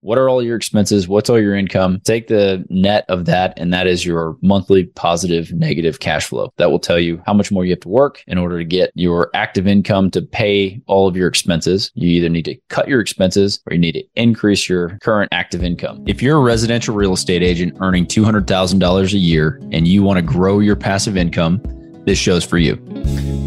what 0.00 0.18
are 0.18 0.28
all 0.28 0.42
your 0.42 0.56
expenses? 0.56 1.08
What's 1.08 1.28
all 1.28 1.40
your 1.40 1.56
income? 1.56 2.00
Take 2.04 2.28
the 2.28 2.64
net 2.68 3.04
of 3.08 3.24
that, 3.24 3.54
and 3.58 3.72
that 3.72 3.86
is 3.86 4.06
your 4.06 4.36
monthly 4.42 4.84
positive 4.84 5.52
negative 5.52 6.00
cash 6.00 6.26
flow. 6.26 6.52
That 6.56 6.70
will 6.70 6.78
tell 6.78 6.98
you 6.98 7.20
how 7.26 7.34
much 7.34 7.50
more 7.50 7.64
you 7.64 7.72
have 7.72 7.80
to 7.80 7.88
work 7.88 8.22
in 8.26 8.38
order 8.38 8.58
to 8.58 8.64
get 8.64 8.92
your 8.94 9.30
active 9.34 9.66
income 9.66 10.10
to 10.12 10.22
pay 10.22 10.80
all 10.86 11.08
of 11.08 11.16
your 11.16 11.28
expenses. 11.28 11.90
You 11.94 12.08
either 12.10 12.28
need 12.28 12.44
to 12.44 12.56
cut 12.68 12.88
your 12.88 13.00
expenses 13.00 13.60
or 13.66 13.74
you 13.74 13.80
need 13.80 13.92
to 13.92 14.04
increase 14.14 14.68
your 14.68 14.98
current 15.02 15.30
active 15.32 15.64
income. 15.64 16.04
If 16.06 16.22
you're 16.22 16.38
a 16.38 16.42
residential 16.42 16.94
real 16.94 17.12
estate 17.12 17.42
agent 17.42 17.76
earning 17.80 18.06
$200,000 18.06 19.12
a 19.12 19.18
year 19.18 19.60
and 19.72 19.88
you 19.88 20.02
want 20.02 20.18
to 20.18 20.22
grow 20.22 20.60
your 20.60 20.76
passive 20.76 21.16
income, 21.16 21.60
this 22.04 22.18
show's 22.18 22.44
for 22.44 22.58
you. 22.58 22.76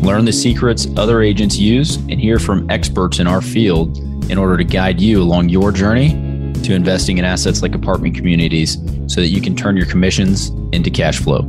Learn 0.04 0.26
the 0.26 0.34
secrets 0.34 0.88
other 0.98 1.22
agents 1.22 1.58
use 1.58 1.96
and 1.96 2.20
hear 2.20 2.40
from 2.40 2.70
experts 2.70 3.20
in 3.20 3.28
our 3.28 3.42
field 3.42 3.98
in 4.30 4.38
order 4.38 4.58
to 4.58 4.64
guide 4.64 5.00
you 5.00 5.22
along 5.22 5.50
your 5.50 5.72
journey 5.72 6.31
to 6.54 6.74
investing 6.74 7.18
in 7.18 7.26
assets 7.26 7.62
like 7.62 7.74
apartment 7.76 8.16
communities 8.16 8.74
so 9.08 9.22
that 9.22 9.28
you 9.28 9.42
can 9.42 9.56
turn 9.56 9.76
your 9.76 9.86
commissions 9.86 10.50
into 10.72 10.90
cash 10.90 11.20
flow. 11.20 11.40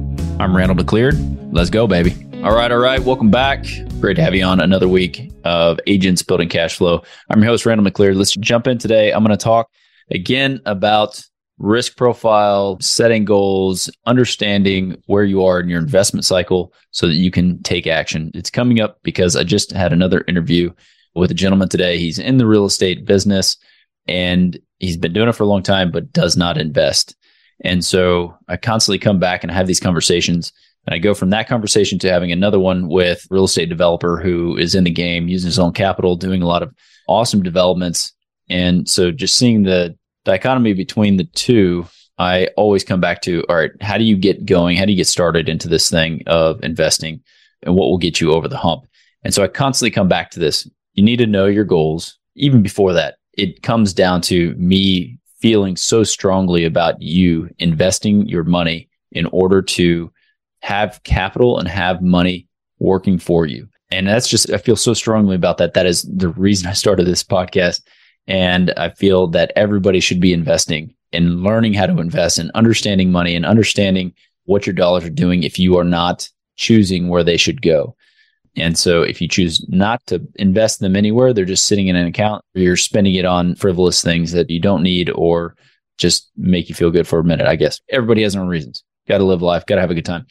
I'm 0.40 0.56
Randal 0.56 0.76
McCleary. 0.76 1.16
Let's 1.52 1.70
go, 1.70 1.86
baby. 1.86 2.14
All 2.42 2.54
right, 2.54 2.72
all 2.72 2.78
right. 2.78 3.00
Welcome 3.00 3.30
back. 3.30 3.64
Great 4.00 4.14
to 4.14 4.22
have 4.22 4.34
you 4.34 4.44
on 4.44 4.60
another 4.60 4.88
week 4.88 5.30
of 5.44 5.78
Agents 5.86 6.22
Building 6.22 6.48
Cash 6.48 6.76
Flow. 6.76 7.02
I'm 7.30 7.40
your 7.40 7.50
host, 7.50 7.66
Randal 7.66 7.86
McCleary. 7.86 8.16
Let's 8.16 8.34
jump 8.34 8.66
in 8.66 8.78
today. 8.78 9.12
I'm 9.12 9.22
going 9.24 9.36
to 9.36 9.42
talk 9.42 9.70
again 10.10 10.60
about 10.66 11.22
risk 11.58 11.96
profile, 11.96 12.78
setting 12.80 13.24
goals, 13.24 13.88
understanding 14.06 15.00
where 15.06 15.24
you 15.24 15.44
are 15.44 15.60
in 15.60 15.68
your 15.68 15.78
investment 15.78 16.24
cycle 16.24 16.72
so 16.90 17.06
that 17.06 17.14
you 17.14 17.30
can 17.30 17.62
take 17.62 17.86
action. 17.86 18.30
It's 18.34 18.50
coming 18.50 18.80
up 18.80 18.98
because 19.02 19.36
I 19.36 19.44
just 19.44 19.70
had 19.70 19.92
another 19.92 20.24
interview 20.26 20.72
with 21.14 21.30
a 21.30 21.34
gentleman 21.34 21.68
today. 21.68 21.98
He's 21.98 22.18
in 22.18 22.38
the 22.38 22.46
real 22.46 22.64
estate 22.64 23.04
business 23.04 23.56
and 24.08 24.58
he's 24.82 24.96
been 24.96 25.12
doing 25.12 25.28
it 25.28 25.32
for 25.32 25.44
a 25.44 25.46
long 25.46 25.62
time, 25.62 25.90
but 25.90 26.12
does 26.12 26.36
not 26.36 26.58
invest. 26.58 27.16
And 27.64 27.84
so 27.84 28.36
I 28.48 28.56
constantly 28.56 28.98
come 28.98 29.20
back 29.20 29.42
and 29.42 29.50
I 29.50 29.54
have 29.54 29.68
these 29.68 29.80
conversations. 29.80 30.52
And 30.86 30.94
I 30.94 30.98
go 30.98 31.14
from 31.14 31.30
that 31.30 31.48
conversation 31.48 31.98
to 32.00 32.10
having 32.10 32.32
another 32.32 32.58
one 32.58 32.88
with 32.88 33.24
real 33.30 33.44
estate 33.44 33.68
developer 33.68 34.20
who 34.20 34.56
is 34.56 34.74
in 34.74 34.82
the 34.82 34.90
game, 34.90 35.28
using 35.28 35.46
his 35.46 35.60
own 35.60 35.72
capital, 35.72 36.16
doing 36.16 36.42
a 36.42 36.46
lot 36.46 36.64
of 36.64 36.74
awesome 37.08 37.42
developments. 37.42 38.12
And 38.50 38.88
so 38.88 39.12
just 39.12 39.36
seeing 39.36 39.62
the 39.62 39.96
dichotomy 40.24 40.74
between 40.74 41.16
the 41.16 41.24
two, 41.24 41.86
I 42.18 42.48
always 42.56 42.82
come 42.82 43.00
back 43.00 43.22
to, 43.22 43.44
all 43.48 43.54
right, 43.54 43.70
how 43.80 43.96
do 43.96 44.04
you 44.04 44.16
get 44.16 44.44
going? 44.44 44.76
How 44.76 44.84
do 44.84 44.90
you 44.90 44.96
get 44.96 45.06
started 45.06 45.48
into 45.48 45.68
this 45.68 45.88
thing 45.88 46.24
of 46.26 46.62
investing 46.64 47.20
and 47.62 47.76
what 47.76 47.86
will 47.86 47.98
get 47.98 48.20
you 48.20 48.32
over 48.32 48.48
the 48.48 48.58
hump? 48.58 48.82
And 49.22 49.32
so 49.32 49.44
I 49.44 49.46
constantly 49.46 49.92
come 49.92 50.08
back 50.08 50.32
to 50.32 50.40
this. 50.40 50.68
You 50.94 51.04
need 51.04 51.18
to 51.18 51.26
know 51.26 51.46
your 51.46 51.64
goals. 51.64 52.18
Even 52.34 52.62
before 52.62 52.94
that, 52.94 53.16
it 53.34 53.62
comes 53.62 53.92
down 53.92 54.20
to 54.22 54.54
me 54.54 55.18
feeling 55.40 55.76
so 55.76 56.04
strongly 56.04 56.64
about 56.64 57.00
you 57.02 57.50
investing 57.58 58.26
your 58.28 58.44
money 58.44 58.88
in 59.10 59.26
order 59.26 59.60
to 59.60 60.12
have 60.62 61.02
capital 61.02 61.58
and 61.58 61.68
have 61.68 62.00
money 62.00 62.46
working 62.78 63.18
for 63.18 63.46
you. 63.46 63.68
And 63.90 64.06
that's 64.06 64.28
just, 64.28 64.50
I 64.50 64.58
feel 64.58 64.76
so 64.76 64.94
strongly 64.94 65.34
about 65.34 65.58
that. 65.58 65.74
That 65.74 65.86
is 65.86 66.02
the 66.02 66.28
reason 66.28 66.68
I 66.68 66.72
started 66.72 67.06
this 67.06 67.24
podcast. 67.24 67.82
And 68.26 68.72
I 68.76 68.90
feel 68.90 69.26
that 69.28 69.52
everybody 69.56 70.00
should 70.00 70.20
be 70.20 70.32
investing 70.32 70.94
and 71.12 71.42
learning 71.42 71.74
how 71.74 71.86
to 71.86 71.98
invest 71.98 72.38
and 72.38 72.50
understanding 72.54 73.10
money 73.10 73.34
and 73.34 73.44
understanding 73.44 74.14
what 74.44 74.66
your 74.66 74.74
dollars 74.74 75.04
are 75.04 75.10
doing 75.10 75.42
if 75.42 75.58
you 75.58 75.76
are 75.76 75.84
not 75.84 76.28
choosing 76.56 77.08
where 77.08 77.24
they 77.24 77.36
should 77.36 77.62
go. 77.62 77.94
And 78.56 78.76
so 78.76 79.02
if 79.02 79.20
you 79.20 79.28
choose 79.28 79.66
not 79.68 80.04
to 80.06 80.26
invest 80.36 80.80
them 80.80 80.94
anywhere, 80.94 81.32
they're 81.32 81.44
just 81.44 81.66
sitting 81.66 81.88
in 81.88 81.96
an 81.96 82.06
account, 82.06 82.44
you're 82.54 82.76
spending 82.76 83.14
it 83.14 83.24
on 83.24 83.54
frivolous 83.54 84.02
things 84.02 84.32
that 84.32 84.50
you 84.50 84.60
don't 84.60 84.82
need 84.82 85.10
or 85.14 85.56
just 85.98 86.30
make 86.36 86.68
you 86.68 86.74
feel 86.74 86.90
good 86.90 87.06
for 87.06 87.18
a 87.18 87.24
minute, 87.24 87.46
I 87.46 87.56
guess. 87.56 87.80
Everybody 87.88 88.22
has 88.22 88.34
their 88.34 88.42
own 88.42 88.48
reasons. 88.48 88.84
Got 89.08 89.18
to 89.18 89.24
live 89.24 89.42
life, 89.42 89.66
got 89.66 89.76
to 89.76 89.80
have 89.80 89.90
a 89.90 89.94
good 89.94 90.04
time. 90.04 90.26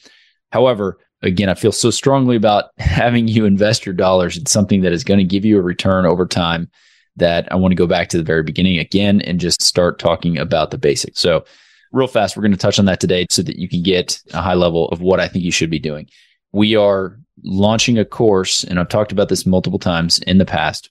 However, 0.52 1.00
again, 1.22 1.50
I 1.50 1.56
feel 1.56 1.72
so 1.72 1.90
strongly 1.90 2.36
about 2.36 2.66
having 2.78 3.28
you 3.28 3.46
invest 3.46 3.86
your 3.86 3.96
dollars 3.96 4.38
in 4.38 4.46
something 4.46 4.82
that 4.82 4.94
is 4.94 5.04
going 5.04 5.20
to 5.20 5.24
give 5.24 5.46
you 5.46 5.58
a 5.58 5.64
return 5.64 6.06
over 6.06 6.26
time 6.26 6.70
that 7.18 7.52
I 7.52 7.56
want 7.56 7.72
to 7.72 7.76
go 7.76 7.88
back 7.88 8.10
to 8.10 8.18
the 8.18 8.24
very 8.24 8.44
beginning 8.44 8.80
again 8.80 9.22
and 9.22 9.40
just 9.40 9.62
start 9.62 10.00
talking 10.00 10.38
about 10.38 10.72
the 10.72 10.78
basics. 10.78 11.20
So, 11.20 11.46
real 11.92 12.08
fast, 12.08 12.38
we're 12.38 12.42
going 12.42 12.54
to 12.54 12.58
touch 12.58 12.80
on 12.80 12.86
that 12.86 13.02
today 13.02 13.26
so 13.30 13.42
that 13.42 13.58
you 13.58 13.68
can 13.68 13.84
get 13.84 14.22
a 14.34 14.42
high 14.42 14.54
level 14.54 14.88
of 14.90 15.02
what 15.02 15.20
I 15.20 15.28
think 15.28 15.44
you 15.44 15.52
should 15.52 15.70
be 15.70 15.80
doing. 15.80 16.08
We 16.52 16.76
are 16.76 17.20
launching 17.44 17.98
a 17.98 18.06
course, 18.06 18.64
and 18.64 18.80
I've 18.80 18.90
talked 18.90 19.12
about 19.12 19.30
this 19.30 19.46
multiple 19.46 19.80
times 19.80 20.20
in 20.20 20.38
the 20.38 20.46
past. 20.46 20.90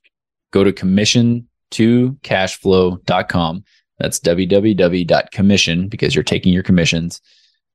Go 0.52 0.64
to 0.64 0.72
commission 0.72 1.48
to 1.72 2.12
cashflow.com. 2.22 3.64
That's 3.98 4.18
www.commission 4.18 5.88
because 5.88 6.14
you're 6.14 6.24
taking 6.24 6.52
your 6.52 6.62
commissions 6.62 7.20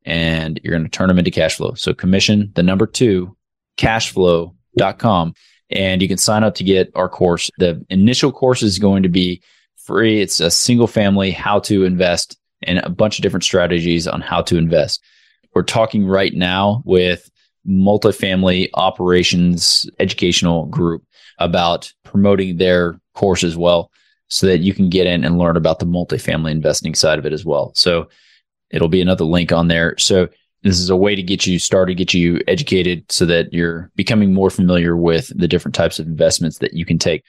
and 0.06 0.60
you're 0.64 0.74
going 0.74 0.84
to 0.84 0.90
turn 0.90 1.08
them 1.08 1.20
into 1.20 1.32
cash 1.32 1.56
flow. 1.56 1.74
So 1.76 1.94
commission, 1.94 2.52
the 2.56 2.64
number 2.64 2.88
two, 2.88 3.36
cashflow.com. 3.78 5.34
And 5.72 6.02
you 6.02 6.08
can 6.08 6.18
sign 6.18 6.44
up 6.44 6.56
to 6.56 6.64
get 6.64 6.92
our 6.96 7.10
course. 7.10 7.50
The 7.58 7.84
initial 7.90 8.32
course 8.32 8.62
is 8.62 8.80
going 8.80 9.04
to 9.04 9.10
be 9.10 9.42
free. 9.76 10.22
It's 10.22 10.40
a 10.40 10.52
single 10.52 10.88
family 10.88 11.32
how 11.32 11.60
to 11.62 11.84
invest 11.86 12.38
and 12.64 12.80
a 12.80 12.90
bunch 12.90 13.18
of 13.18 13.24
different 13.24 13.44
strategies 13.44 14.08
on 14.08 14.22
how 14.22 14.42
to 14.44 14.58
invest. 14.58 15.04
We're 15.54 15.64
talking 15.64 16.06
right 16.06 16.34
now 16.34 16.82
with 16.86 17.30
multifamily 17.68 18.70
operations 18.74 19.90
educational 20.00 20.66
group 20.68 21.04
about 21.40 21.92
promoting 22.04 22.58
their 22.58 23.00
course 23.14 23.44
as 23.44 23.58
well 23.58 23.92
so 24.28 24.48
that 24.48 24.60
you 24.60 24.74
can 24.74 24.90
get 24.90 25.08
in 25.08 25.24
and 25.24 25.38
learn 25.38 25.58
about 25.58 25.80
the 25.80 25.86
multifamily 25.86 26.52
investing 26.52 26.96
side 26.96 27.20
of 27.20 27.26
it 27.26 27.34
as 27.34 27.46
well. 27.46 27.72
So 27.76 28.10
it'll 28.72 28.88
be 28.88 29.02
another 29.02 29.26
link 29.26 29.52
on 29.52 29.68
there. 29.68 29.98
So 29.98 30.28
this 30.64 30.80
is 30.80 30.90
a 30.90 30.96
way 30.96 31.16
to 31.16 31.22
get 31.22 31.46
you 31.46 31.60
started, 31.60 31.96
get 31.96 32.14
you 32.14 32.42
educated 32.48 33.12
so 33.12 33.26
that 33.28 33.54
you're 33.54 33.92
becoming 33.96 34.34
more 34.34 34.50
familiar 34.50 34.98
with 34.98 35.32
the 35.38 35.48
different 35.48 35.76
types 35.76 36.00
of 36.00 36.08
investments 36.08 36.58
that 36.60 36.74
you 36.74 36.86
can 36.86 36.98
take. 36.98 37.24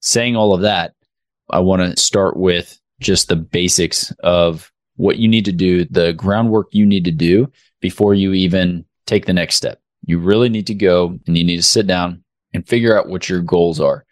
Saying 0.00 0.34
all 0.34 0.52
of 0.52 0.62
that, 0.62 0.92
I 1.50 1.60
want 1.60 1.82
to 1.82 2.00
start 2.00 2.36
with 2.36 2.78
just 3.00 3.28
the 3.28 3.36
basics 3.36 4.12
of 4.24 4.72
what 4.96 5.18
you 5.18 5.28
need 5.28 5.44
to 5.44 5.52
do, 5.52 5.84
the 5.84 6.12
groundwork 6.14 6.68
you 6.72 6.84
need 6.84 7.04
to 7.04 7.10
do 7.10 7.50
before 7.80 8.14
you 8.14 8.32
even 8.32 8.84
take 9.06 9.26
the 9.26 9.32
next 9.32 9.56
step. 9.56 9.80
You 10.06 10.18
really 10.18 10.48
need 10.48 10.66
to 10.68 10.74
go 10.74 11.18
and 11.26 11.38
you 11.38 11.44
need 11.44 11.56
to 11.56 11.62
sit 11.62 11.86
down 11.86 12.24
and 12.52 12.66
figure 12.66 12.96
out 12.96 13.08
what 13.08 13.28
your 13.28 13.40
goals 13.40 13.80
are. 13.80 14.04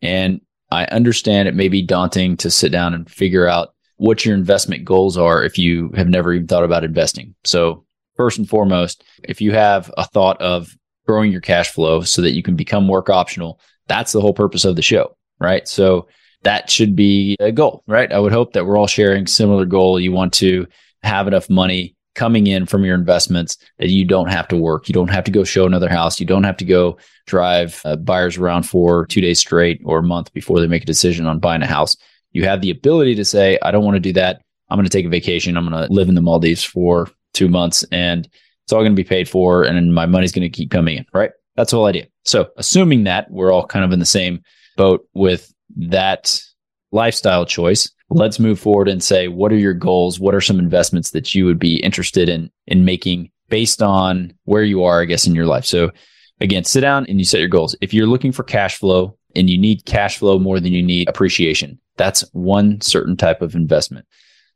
And 0.00 0.40
I 0.70 0.84
understand 0.86 1.48
it 1.48 1.54
may 1.54 1.68
be 1.68 1.82
daunting 1.82 2.36
to 2.38 2.50
sit 2.50 2.72
down 2.72 2.94
and 2.94 3.10
figure 3.10 3.46
out 3.46 3.74
what 3.96 4.24
your 4.24 4.34
investment 4.34 4.84
goals 4.84 5.16
are 5.16 5.44
if 5.44 5.58
you 5.58 5.90
have 5.94 6.08
never 6.08 6.32
even 6.32 6.46
thought 6.46 6.64
about 6.64 6.84
investing. 6.84 7.34
So, 7.44 7.84
first 8.16 8.38
and 8.38 8.48
foremost, 8.48 9.04
if 9.22 9.40
you 9.40 9.52
have 9.52 9.92
a 9.96 10.04
thought 10.04 10.40
of 10.40 10.76
growing 11.06 11.30
your 11.30 11.40
cash 11.40 11.70
flow 11.70 12.00
so 12.00 12.22
that 12.22 12.32
you 12.32 12.42
can 12.42 12.56
become 12.56 12.88
work 12.88 13.10
optional, 13.10 13.60
that's 13.86 14.12
the 14.12 14.20
whole 14.20 14.34
purpose 14.34 14.64
of 14.64 14.76
the 14.76 14.82
show, 14.82 15.16
right? 15.38 15.68
So, 15.68 16.08
that 16.42 16.70
should 16.70 16.96
be 16.96 17.36
a 17.38 17.52
goal, 17.52 17.84
right? 17.86 18.12
I 18.12 18.18
would 18.18 18.32
hope 18.32 18.54
that 18.54 18.66
we're 18.66 18.76
all 18.76 18.88
sharing 18.88 19.26
similar 19.26 19.64
goal. 19.66 20.00
You 20.00 20.10
want 20.10 20.32
to 20.34 20.66
have 21.02 21.28
enough 21.28 21.48
money 21.48 21.94
coming 22.14 22.46
in 22.46 22.66
from 22.66 22.84
your 22.84 22.94
investments 22.94 23.56
that 23.78 23.88
you 23.88 24.04
don't 24.04 24.30
have 24.30 24.48
to 24.48 24.56
work. 24.56 24.88
You 24.88 24.92
don't 24.92 25.10
have 25.10 25.24
to 25.24 25.30
go 25.30 25.44
show 25.44 25.66
another 25.66 25.88
house. 25.88 26.20
You 26.20 26.26
don't 26.26 26.44
have 26.44 26.56
to 26.58 26.64
go 26.64 26.98
drive 27.26 27.80
uh, 27.84 27.96
buyers 27.96 28.36
around 28.36 28.64
for 28.64 29.06
two 29.06 29.20
days 29.20 29.38
straight 29.38 29.80
or 29.84 29.98
a 29.98 30.02
month 30.02 30.32
before 30.32 30.60
they 30.60 30.66
make 30.66 30.82
a 30.82 30.86
decision 30.86 31.26
on 31.26 31.38
buying 31.38 31.62
a 31.62 31.66
house. 31.66 31.96
You 32.32 32.44
have 32.44 32.60
the 32.60 32.70
ability 32.70 33.14
to 33.16 33.24
say, 33.24 33.58
I 33.62 33.70
don't 33.70 33.84
want 33.84 33.96
to 33.96 34.00
do 34.00 34.12
that. 34.14 34.42
I'm 34.68 34.76
going 34.76 34.88
to 34.88 34.90
take 34.90 35.06
a 35.06 35.10
vacation. 35.10 35.56
I'm 35.56 35.68
going 35.68 35.86
to 35.86 35.92
live 35.92 36.08
in 36.08 36.14
the 36.14 36.22
Maldives 36.22 36.64
for 36.64 37.10
two 37.34 37.48
months 37.48 37.84
and 37.92 38.28
it's 38.64 38.72
all 38.72 38.80
going 38.80 38.92
to 38.92 39.02
be 39.02 39.08
paid 39.08 39.28
for 39.28 39.64
and 39.64 39.94
my 39.94 40.06
money's 40.06 40.32
going 40.32 40.42
to 40.42 40.48
keep 40.48 40.70
coming 40.70 40.98
in, 40.98 41.06
right? 41.12 41.30
That's 41.56 41.70
the 41.70 41.76
whole 41.76 41.86
idea. 41.86 42.06
So 42.24 42.50
assuming 42.56 43.04
that 43.04 43.30
we're 43.30 43.52
all 43.52 43.66
kind 43.66 43.84
of 43.84 43.92
in 43.92 43.98
the 43.98 44.06
same 44.06 44.42
boat 44.76 45.06
with 45.14 45.52
that 45.76 46.40
lifestyle 46.92 47.44
choice, 47.44 47.90
let's 48.12 48.38
move 48.38 48.60
forward 48.60 48.88
and 48.88 49.02
say, 49.02 49.28
what 49.28 49.52
are 49.52 49.58
your 49.58 49.74
goals? 49.74 50.20
What 50.20 50.34
are 50.34 50.40
some 50.40 50.58
investments 50.58 51.10
that 51.10 51.34
you 51.34 51.44
would 51.46 51.58
be 51.58 51.76
interested 51.76 52.28
in, 52.28 52.50
in 52.66 52.84
making 52.84 53.30
based 53.48 53.82
on 53.82 54.34
where 54.44 54.62
you 54.62 54.84
are, 54.84 55.00
I 55.00 55.04
guess, 55.06 55.26
in 55.26 55.34
your 55.34 55.46
life? 55.46 55.64
So 55.64 55.90
again, 56.40 56.64
sit 56.64 56.80
down 56.80 57.06
and 57.06 57.18
you 57.18 57.24
set 57.24 57.40
your 57.40 57.48
goals. 57.48 57.76
If 57.80 57.94
you're 57.94 58.06
looking 58.06 58.32
for 58.32 58.42
cash 58.42 58.76
flow 58.76 59.16
and 59.34 59.48
you 59.48 59.58
need 59.58 59.84
cash 59.84 60.18
flow 60.18 60.38
more 60.38 60.60
than 60.60 60.72
you 60.72 60.82
need 60.82 61.08
appreciation, 61.08 61.78
that's 61.96 62.24
one 62.32 62.80
certain 62.80 63.16
type 63.16 63.42
of 63.42 63.54
investment. 63.54 64.06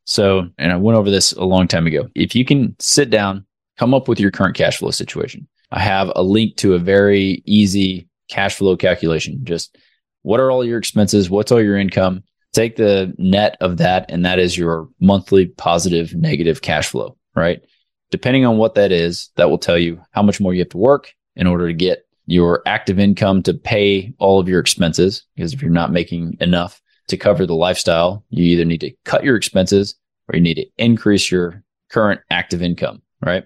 So, 0.05 0.49
and 0.59 0.73
I 0.73 0.77
went 0.77 0.97
over 0.97 1.11
this 1.11 1.33
a 1.33 1.45
long 1.45 1.67
time 1.67 1.87
ago. 1.87 2.09
If 2.15 2.35
you 2.35 2.45
can 2.45 2.77
sit 2.79 3.11
down, 3.11 3.45
come 3.77 3.93
up 3.93 4.09
with 4.09 4.21
your 4.21 4.31
current 4.31 4.57
cash 4.57 4.79
flow 4.79 4.91
situation. 4.91 5.49
I 5.73 5.81
have 5.81 6.13
a 6.15 6.23
link 6.23 6.57
to 6.59 6.75
a 6.75 6.79
very 6.79 7.43
easy 7.45 8.09
cash 8.29 8.57
flow 8.57 8.77
calculation. 8.77 9.41
Just 9.45 9.77
what 10.23 10.41
are 10.41 10.51
all 10.51 10.65
your 10.65 10.79
expenses? 10.79 11.29
What's 11.29 11.53
all 11.53 11.63
your 11.63 11.77
income? 11.77 12.23
Take 12.57 12.77
the 12.77 13.15
net 13.19 13.57
of 13.61 13.77
that, 13.77 14.11
and 14.11 14.25
that 14.25 14.39
is 14.39 14.57
your 14.57 14.89
monthly 15.01 15.47
positive, 15.47 16.15
negative 16.15 16.63
cash 16.63 16.89
flow, 16.89 17.17
right? 17.35 17.63
Depending 18.11 18.45
on 18.45 18.57
what 18.57 18.75
that 18.75 18.93
is, 18.93 19.31
that 19.37 19.51
will 19.51 19.59
tell 19.59 19.79
you 19.79 20.01
how 20.13 20.23
much 20.23 20.41
more 20.41 20.55
you 20.55 20.61
have 20.61 20.71
to 20.71 20.79
work 20.79 21.13
in 21.35 21.47
order 21.47 21.69
to 21.69 21.75
get 21.75 22.07
your 22.27 22.63
active 22.67 22.99
income 22.99 23.43
to 23.43 23.55
pay 23.55 24.15
all 24.19 24.41
of 24.41 24.49
your 24.49 24.61
expenses. 24.61 25.25
Because 25.37 25.53
if 25.53 25.61
you're 25.61 25.71
not 25.71 25.93
making 25.93 26.37
enough 26.41 26.81
to 27.09 27.17
cover 27.17 27.47
the 27.47 27.55
lifestyle, 27.55 28.25
you 28.31 28.45
either 28.45 28.65
need 28.65 28.81
to 28.81 28.93
cut 29.05 29.23
your 29.23 29.37
expenses 29.37 29.95
or 30.29 30.37
you 30.37 30.43
need 30.43 30.55
to 30.55 30.67
increase 30.79 31.31
your 31.31 31.63
current 31.91 32.21
active 32.31 32.63
income, 32.63 33.03
right? 33.25 33.45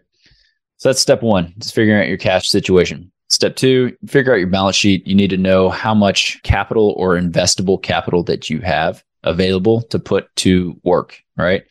So 0.76 0.88
that's 0.88 1.00
step 1.00 1.22
one, 1.22 1.52
just 1.58 1.74
figuring 1.74 2.00
out 2.00 2.08
your 2.08 2.16
cash 2.16 2.48
situation. 2.48 3.12
Step 3.30 3.54
two, 3.54 3.96
figure 4.06 4.32
out 4.32 4.40
your 4.40 4.48
balance 4.48 4.74
sheet. 4.74 5.06
You 5.06 5.14
need 5.14 5.30
to 5.30 5.36
know 5.36 5.68
how 5.68 5.94
much 5.94 6.42
capital 6.42 6.94
or 6.96 7.16
investable 7.16 7.80
capital 7.80 8.24
that 8.24 8.50
you 8.50 8.60
have 8.60 9.04
available 9.22 9.82
to 9.82 9.98
put 10.00 10.34
to 10.36 10.78
work, 10.82 11.22
right? 11.36 11.62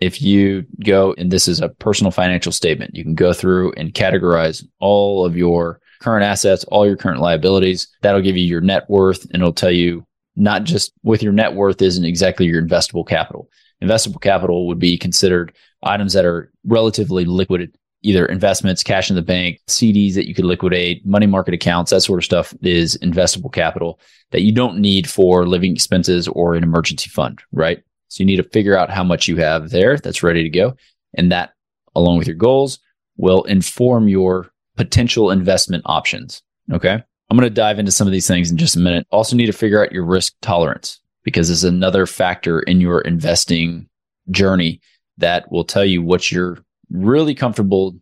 If 0.00 0.22
you 0.22 0.64
go, 0.84 1.14
and 1.18 1.30
this 1.30 1.48
is 1.48 1.60
a 1.60 1.68
personal 1.68 2.10
financial 2.10 2.52
statement, 2.52 2.94
you 2.94 3.02
can 3.02 3.14
go 3.14 3.32
through 3.32 3.72
and 3.76 3.92
categorize 3.92 4.64
all 4.78 5.24
of 5.24 5.36
your 5.36 5.80
current 6.00 6.24
assets, 6.24 6.64
all 6.64 6.86
your 6.86 6.96
current 6.96 7.20
liabilities. 7.20 7.88
That'll 8.02 8.22
give 8.22 8.36
you 8.36 8.46
your 8.46 8.60
net 8.60 8.88
worth 8.88 9.24
and 9.24 9.36
it'll 9.36 9.52
tell 9.52 9.70
you 9.70 10.06
not 10.34 10.64
just 10.64 10.92
with 11.02 11.22
your 11.22 11.32
net 11.32 11.54
worth 11.54 11.80
isn't 11.80 12.04
exactly 12.04 12.46
your 12.46 12.62
investable 12.62 13.06
capital. 13.06 13.50
Investable 13.82 14.20
capital 14.20 14.66
would 14.66 14.78
be 14.78 14.96
considered 14.96 15.54
items 15.82 16.14
that 16.14 16.24
are 16.24 16.50
relatively 16.64 17.24
liquid, 17.24 17.76
either 18.06 18.24
investments, 18.26 18.82
cash 18.84 19.10
in 19.10 19.16
the 19.16 19.22
bank, 19.22 19.60
CDs 19.66 20.14
that 20.14 20.28
you 20.28 20.34
could 20.34 20.44
liquidate, 20.44 21.04
money 21.04 21.26
market 21.26 21.54
accounts, 21.54 21.90
that 21.90 22.02
sort 22.02 22.20
of 22.20 22.24
stuff 22.24 22.54
is 22.62 22.96
investable 22.98 23.52
capital 23.52 23.98
that 24.30 24.42
you 24.42 24.52
don't 24.52 24.78
need 24.78 25.10
for 25.10 25.46
living 25.46 25.72
expenses 25.72 26.28
or 26.28 26.54
an 26.54 26.62
emergency 26.62 27.10
fund, 27.10 27.40
right? 27.52 27.82
So 28.08 28.22
you 28.22 28.26
need 28.26 28.36
to 28.36 28.44
figure 28.44 28.76
out 28.76 28.90
how 28.90 29.02
much 29.02 29.26
you 29.26 29.36
have 29.38 29.70
there 29.70 29.98
that's 29.98 30.22
ready 30.22 30.44
to 30.44 30.48
go. 30.48 30.76
And 31.14 31.32
that, 31.32 31.54
along 31.96 32.18
with 32.18 32.28
your 32.28 32.36
goals, 32.36 32.78
will 33.16 33.42
inform 33.44 34.08
your 34.08 34.50
potential 34.76 35.30
investment 35.32 35.82
options. 35.86 36.42
Okay. 36.72 37.02
I'm 37.28 37.36
going 37.36 37.48
to 37.48 37.54
dive 37.54 37.80
into 37.80 37.90
some 37.90 38.06
of 38.06 38.12
these 38.12 38.28
things 38.28 38.52
in 38.52 38.56
just 38.56 38.76
a 38.76 38.80
minute. 38.80 39.06
Also, 39.10 39.34
need 39.34 39.46
to 39.46 39.52
figure 39.52 39.82
out 39.82 39.90
your 39.90 40.04
risk 40.04 40.34
tolerance 40.42 41.00
because 41.24 41.50
is 41.50 41.64
another 41.64 42.06
factor 42.06 42.60
in 42.60 42.80
your 42.80 43.00
investing 43.00 43.88
journey 44.30 44.80
that 45.18 45.50
will 45.50 45.64
tell 45.64 45.84
you 45.84 46.02
what 46.02 46.30
you're 46.30 46.58
really 46.90 47.34
comfortable 47.34 47.96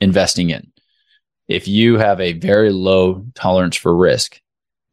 investing 0.00 0.50
in. 0.50 0.70
If 1.48 1.66
you 1.66 1.98
have 1.98 2.20
a 2.20 2.34
very 2.34 2.70
low 2.70 3.24
tolerance 3.34 3.76
for 3.76 3.96
risk, 3.96 4.40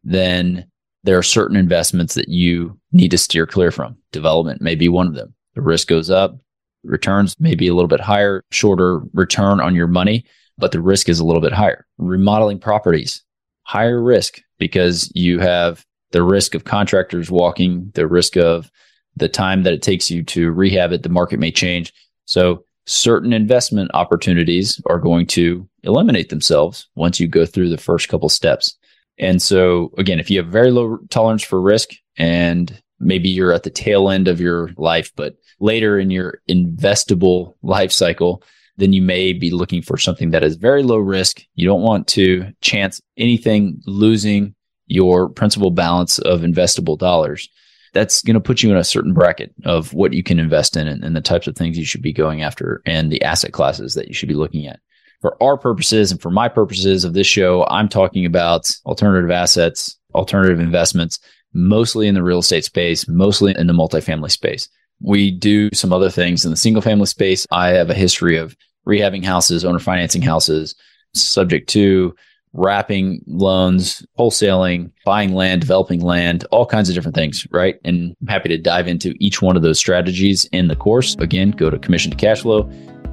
then 0.04 0.66
there 1.04 1.18
are 1.18 1.24
certain 1.24 1.58
investments 1.58 2.16
that 2.16 2.30
you 2.30 2.80
need 2.92 3.12
to 3.12 3.18
steer 3.18 3.46
clear 3.46 3.72
from. 3.72 3.98
Development 4.12 4.62
may 4.62 4.76
be 4.76 4.88
one 4.88 5.08
of 5.08 5.14
them. 5.14 5.34
The 5.54 5.62
risk 5.62 5.88
goes 5.88 6.10
up, 6.10 6.38
returns 6.84 7.40
may 7.40 7.56
be 7.56 7.68
a 7.68 7.74
little 7.74 7.88
bit 7.88 8.00
higher, 8.00 8.44
shorter 8.52 9.00
return 9.14 9.60
on 9.60 9.76
your 9.76 9.88
money, 9.88 10.26
but 10.58 10.72
the 10.72 10.82
risk 10.82 11.10
is 11.10 11.20
a 11.20 11.26
little 11.26 11.42
bit 11.42 11.54
higher. 11.54 11.86
Remodeling 11.98 12.60
properties, 12.60 13.24
higher 13.64 14.02
risk 14.02 14.42
because 14.58 15.12
you 15.14 15.40
have 15.40 15.86
the 16.12 16.24
risk 16.24 16.56
of 16.56 16.64
contractors 16.64 17.30
walking, 17.30 17.92
the 17.94 18.08
risk 18.08 18.38
of 18.38 18.72
the 19.18 19.30
time 19.30 19.64
that 19.64 19.74
it 19.74 19.82
takes 19.82 20.10
you 20.10 20.24
to 20.24 20.52
rehab 20.52 20.92
it, 20.92 21.04
the 21.04 21.10
market 21.10 21.40
may 21.40 21.52
change. 21.52 21.94
So 22.26 22.65
certain 22.86 23.34
investment 23.34 23.92
opportunities 23.94 24.82
are 24.86 25.00
going 25.00 25.26
to 25.26 25.68
eliminate 25.84 26.30
themselves 26.30 26.88
once 26.96 27.20
you 27.20 27.28
go 27.28 27.46
through 27.46 27.70
the 27.70 27.78
first 27.78 28.10
couple 28.10 28.30
steps. 28.30 28.78
And 29.18 29.42
so 29.42 29.92
again, 29.98 30.20
if 30.20 30.30
you 30.30 30.38
have 30.40 30.48
very 30.48 30.72
low 30.72 30.98
tolerance 31.10 31.44
for 31.44 31.62
risk 31.62 31.92
and 32.18 32.82
maybe 33.00 33.30
you're 33.30 33.54
at 33.54 33.64
the 33.64 33.70
tail 33.70 34.10
end 34.10 34.28
of 34.28 34.40
your 34.40 34.70
life, 34.78 35.12
but 35.16 35.36
later 35.60 36.00
in 36.00 36.12
your 36.12 36.42
investable 36.50 37.54
life 37.62 37.92
cycle, 37.92 38.44
then 38.78 38.94
you 38.94 39.02
may 39.02 39.32
be 39.32 39.52
looking 39.52 39.82
for 39.82 39.98
something 39.98 40.32
that 40.32 40.44
is 40.44 40.58
very 40.58 40.84
low 40.84 40.98
risk. 40.98 41.42
You 41.56 41.66
don't 41.66 41.82
want 41.82 42.08
to 42.10 42.52
chance 42.62 43.02
anything 43.18 43.82
losing 43.86 44.54
your 44.88 45.30
principal 45.30 45.72
balance 45.72 46.20
of 46.20 46.42
investable 46.42 46.98
dollars. 46.98 47.50
That's 47.96 48.22
going 48.22 48.36
to 48.36 48.42
put 48.42 48.62
you 48.62 48.70
in 48.70 48.78
a 48.78 48.84
certain 48.84 49.14
bracket 49.14 49.54
of 49.64 49.94
what 49.94 50.14
you 50.14 50.22
can 50.22 50.38
invest 50.38 50.78
in 50.78 50.88
and, 50.88 51.04
and 51.04 51.16
the 51.16 51.22
types 51.22 51.48
of 51.48 51.56
things 51.56 51.78
you 51.78 51.86
should 51.86 52.04
be 52.04 52.14
going 52.14 52.44
after 52.44 52.82
and 52.86 53.12
the 53.12 53.24
asset 53.24 53.54
classes 53.54 53.96
that 53.96 54.08
you 54.08 54.14
should 54.14 54.30
be 54.30 54.36
looking 54.36 54.68
at. 54.68 54.80
For 55.22 55.42
our 55.42 55.58
purposes 55.58 56.12
and 56.12 56.22
for 56.22 56.30
my 56.30 56.50
purposes 56.50 57.04
of 57.04 57.14
this 57.14 57.26
show, 57.26 57.66
I'm 57.66 57.90
talking 57.90 58.26
about 58.26 58.70
alternative 58.86 59.32
assets, 59.32 59.98
alternative 60.14 60.60
investments, 60.60 61.20
mostly 61.54 62.08
in 62.08 62.16
the 62.16 62.22
real 62.22 62.40
estate 62.40 62.66
space, 62.66 63.08
mostly 63.08 63.56
in 63.58 63.66
the 63.66 63.74
multifamily 63.74 64.30
space. 64.30 64.70
We 65.02 65.32
do 65.32 65.70
some 65.74 65.92
other 65.92 66.10
things 66.10 66.46
in 66.46 66.52
the 66.52 66.58
single 66.58 66.82
family 66.82 67.06
space. 67.06 67.48
I 67.50 67.70
have 67.70 67.90
a 67.90 67.96
history 67.96 68.38
of 68.38 68.56
rehabbing 68.88 69.26
houses, 69.26 69.66
owner 69.66 69.80
financing 69.80 70.22
houses, 70.22 70.76
subject 71.14 71.70
to 71.70 72.14
wrapping 72.56 73.22
loans, 73.28 74.06
wholesaling, 74.18 74.92
buying 75.06 75.34
land, 75.34 75.62
developing 75.62 76.02
land, 76.02 76.46
all 76.52 76.66
kinds 76.66 76.90
of 76.90 76.96
different 76.96 77.16
things, 77.16 77.46
right? 77.52 77.80
And 77.84 78.16
I'm 78.22 78.28
happy 78.28 78.50
to 78.50 78.58
dive 78.58 78.88
into 78.88 79.14
each 79.20 79.42
one 79.42 79.56
of 79.56 79.62
those 79.62 79.78
strategies 79.78 80.46
in 80.46 80.68
the 80.68 80.76
course. 80.76 81.16
Again, 81.20 81.52
go 81.52 81.70
to 81.70 81.78
commission 81.78 82.12
to 82.12 82.18
cash 82.18 82.42
flow. 82.42 82.70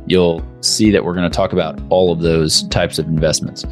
You'll 0.06 0.44
see 0.60 0.90
that 0.90 1.04
we're 1.04 1.14
going 1.14 1.30
to 1.30 1.36
talk 1.36 1.52
about 1.52 1.80
all 1.90 2.12
of 2.12 2.20
those 2.20 2.62
types 2.68 2.98
of 2.98 3.06
investments. 3.06 3.64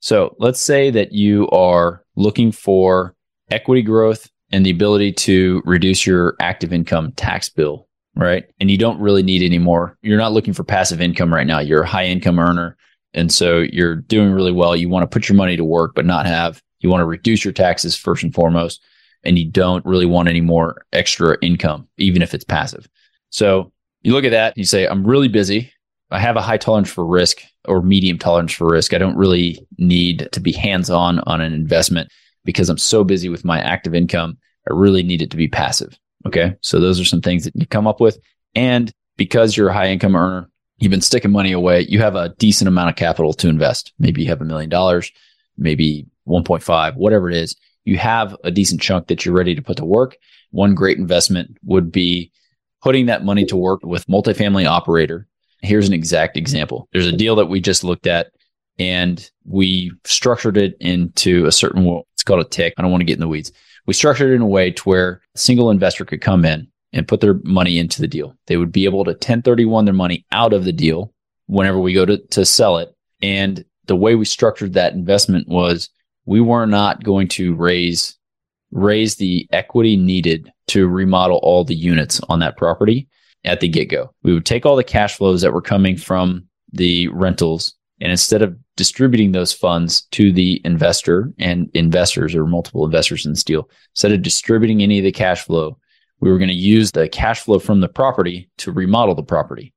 So 0.00 0.36
let's 0.38 0.60
say 0.60 0.90
that 0.90 1.12
you 1.12 1.48
are 1.48 2.04
looking 2.16 2.52
for 2.52 3.14
equity 3.50 3.82
growth 3.82 4.30
and 4.52 4.64
the 4.64 4.70
ability 4.70 5.12
to 5.12 5.62
reduce 5.64 6.06
your 6.06 6.36
active 6.40 6.72
income 6.72 7.12
tax 7.12 7.48
bill, 7.48 7.88
right? 8.16 8.44
And 8.60 8.70
you 8.70 8.78
don't 8.78 9.00
really 9.00 9.22
need 9.22 9.42
any 9.42 9.58
more. 9.58 9.96
You're 10.02 10.18
not 10.18 10.32
looking 10.32 10.54
for 10.54 10.64
passive 10.64 11.00
income 11.00 11.32
right 11.32 11.46
now. 11.46 11.60
You're 11.60 11.82
a 11.82 11.88
high 11.88 12.06
income 12.06 12.38
earner. 12.38 12.76
And 13.12 13.32
so 13.32 13.58
you're 13.58 13.96
doing 13.96 14.32
really 14.32 14.52
well. 14.52 14.76
You 14.76 14.88
want 14.88 15.02
to 15.02 15.12
put 15.12 15.28
your 15.28 15.36
money 15.36 15.56
to 15.56 15.64
work, 15.64 15.92
but 15.94 16.06
not 16.06 16.26
have, 16.26 16.62
you 16.80 16.88
want 16.88 17.00
to 17.00 17.06
reduce 17.06 17.44
your 17.44 17.52
taxes 17.52 17.96
first 17.96 18.22
and 18.22 18.34
foremost 18.34 18.82
and 19.24 19.38
you 19.38 19.50
don't 19.50 19.84
really 19.84 20.06
want 20.06 20.28
any 20.28 20.40
more 20.40 20.84
extra 20.92 21.36
income, 21.42 21.88
even 21.98 22.22
if 22.22 22.34
it's 22.34 22.44
passive. 22.44 22.88
So 23.30 23.72
you 24.02 24.12
look 24.12 24.24
at 24.24 24.30
that, 24.30 24.56
you 24.56 24.64
say, 24.64 24.86
I'm 24.86 25.06
really 25.06 25.28
busy. 25.28 25.72
I 26.10 26.18
have 26.18 26.36
a 26.36 26.42
high 26.42 26.56
tolerance 26.56 26.90
for 26.90 27.06
risk 27.06 27.42
or 27.66 27.82
medium 27.82 28.18
tolerance 28.18 28.52
for 28.52 28.68
risk. 28.68 28.92
I 28.92 28.98
don't 28.98 29.16
really 29.16 29.66
need 29.78 30.28
to 30.32 30.40
be 30.40 30.52
hands 30.52 30.90
on 30.90 31.20
on 31.20 31.40
an 31.40 31.52
investment 31.52 32.10
because 32.44 32.68
I'm 32.68 32.78
so 32.78 33.04
busy 33.04 33.28
with 33.28 33.44
my 33.44 33.60
active 33.60 33.94
income. 33.94 34.38
I 34.68 34.74
really 34.74 35.02
need 35.02 35.22
it 35.22 35.30
to 35.30 35.36
be 35.36 35.48
passive. 35.48 35.98
Okay. 36.26 36.54
So 36.62 36.80
those 36.80 37.00
are 37.00 37.04
some 37.04 37.20
things 37.20 37.44
that 37.44 37.56
you 37.56 37.66
come 37.66 37.86
up 37.86 38.00
with. 38.00 38.18
And 38.54 38.92
because 39.16 39.56
you're 39.56 39.68
a 39.68 39.74
high 39.74 39.88
income 39.88 40.16
earner, 40.16 40.50
you've 40.78 40.90
been 40.90 41.00
sticking 41.00 41.30
money 41.30 41.52
away, 41.52 41.82
you 41.82 42.00
have 42.00 42.16
a 42.16 42.34
decent 42.38 42.68
amount 42.68 42.90
of 42.90 42.96
capital 42.96 43.32
to 43.34 43.48
invest. 43.48 43.92
Maybe 43.98 44.22
you 44.22 44.28
have 44.28 44.40
a 44.40 44.46
million 44.46 44.70
dollars, 44.70 45.12
maybe 45.56 46.06
1.5, 46.26 46.96
whatever 46.96 47.30
it 47.30 47.36
is 47.36 47.56
you 47.84 47.98
have 47.98 48.36
a 48.44 48.50
decent 48.50 48.80
chunk 48.80 49.08
that 49.08 49.24
you're 49.24 49.34
ready 49.34 49.54
to 49.54 49.62
put 49.62 49.76
to 49.78 49.84
work. 49.84 50.16
One 50.50 50.74
great 50.74 50.98
investment 50.98 51.56
would 51.64 51.90
be 51.90 52.32
putting 52.82 53.06
that 53.06 53.24
money 53.24 53.44
to 53.46 53.56
work 53.56 53.80
with 53.82 54.06
multifamily 54.06 54.66
operator. 54.66 55.26
Here's 55.62 55.88
an 55.88 55.94
exact 55.94 56.36
example. 56.36 56.88
There's 56.92 57.06
a 57.06 57.16
deal 57.16 57.36
that 57.36 57.46
we 57.46 57.60
just 57.60 57.84
looked 57.84 58.06
at 58.06 58.28
and 58.78 59.30
we 59.44 59.92
structured 60.04 60.56
it 60.56 60.76
into 60.80 61.44
a 61.46 61.52
certain, 61.52 61.86
it's 62.14 62.22
called 62.22 62.40
a 62.40 62.48
TIC. 62.48 62.74
I 62.76 62.82
don't 62.82 62.90
want 62.90 63.02
to 63.02 63.06
get 63.06 63.14
in 63.14 63.20
the 63.20 63.28
weeds. 63.28 63.52
We 63.86 63.94
structured 63.94 64.30
it 64.30 64.34
in 64.34 64.42
a 64.42 64.46
way 64.46 64.70
to 64.70 64.82
where 64.84 65.20
a 65.34 65.38
single 65.38 65.70
investor 65.70 66.04
could 66.04 66.20
come 66.20 66.44
in 66.44 66.68
and 66.92 67.06
put 67.06 67.20
their 67.20 67.34
money 67.44 67.78
into 67.78 68.00
the 68.00 68.08
deal. 68.08 68.34
They 68.46 68.56
would 68.56 68.72
be 68.72 68.84
able 68.84 69.04
to 69.04 69.10
1031 69.10 69.84
their 69.84 69.94
money 69.94 70.24
out 70.32 70.52
of 70.52 70.64
the 70.64 70.72
deal 70.72 71.12
whenever 71.46 71.78
we 71.78 71.92
go 71.92 72.06
to, 72.06 72.18
to 72.18 72.44
sell 72.44 72.78
it. 72.78 72.94
And 73.22 73.64
the 73.86 73.96
way 73.96 74.14
we 74.14 74.24
structured 74.24 74.74
that 74.74 74.94
investment 74.94 75.48
was 75.48 75.90
we 76.24 76.40
were 76.40 76.66
not 76.66 77.02
going 77.02 77.28
to 77.28 77.54
raise 77.54 78.16
raise 78.72 79.16
the 79.16 79.48
equity 79.50 79.96
needed 79.96 80.52
to 80.68 80.86
remodel 80.86 81.40
all 81.42 81.64
the 81.64 81.74
units 81.74 82.20
on 82.28 82.38
that 82.38 82.56
property 82.56 83.08
at 83.44 83.60
the 83.60 83.68
get-go. 83.68 84.12
We 84.22 84.34
would 84.34 84.46
take 84.46 84.66
all 84.66 84.76
the 84.76 84.84
cash 84.84 85.16
flows 85.16 85.42
that 85.42 85.52
were 85.52 85.62
coming 85.62 85.96
from 85.96 86.46
the 86.72 87.08
rentals 87.08 87.74
and 88.00 88.10
instead 88.10 88.42
of 88.42 88.56
distributing 88.76 89.32
those 89.32 89.52
funds 89.52 90.02
to 90.12 90.32
the 90.32 90.60
investor 90.64 91.32
and 91.38 91.70
investors 91.74 92.34
or 92.34 92.46
multiple 92.46 92.84
investors 92.84 93.26
in 93.26 93.32
this 93.32 93.44
deal, 93.44 93.68
instead 93.92 94.12
of 94.12 94.22
distributing 94.22 94.82
any 94.82 94.98
of 94.98 95.04
the 95.04 95.12
cash 95.12 95.44
flow, 95.44 95.78
we 96.20 96.30
were 96.30 96.38
going 96.38 96.48
to 96.48 96.54
use 96.54 96.90
the 96.90 97.08
cash 97.08 97.40
flow 97.40 97.58
from 97.58 97.80
the 97.80 97.88
property 97.88 98.48
to 98.58 98.72
remodel 98.72 99.14
the 99.14 99.22
property. 99.22 99.74